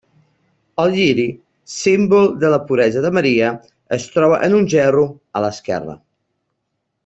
Ell 0.83 0.93
lliri, 0.99 1.25
símbol 1.73 2.25
de 2.45 2.51
la 2.55 2.59
puresa 2.71 3.05
de 3.05 3.13
Maria 3.19 3.53
es 3.99 4.09
troba 4.17 4.41
en 4.49 4.59
un 4.63 4.69
gerro, 4.75 5.05
a 5.41 5.45
l'esquerra. 5.47 5.97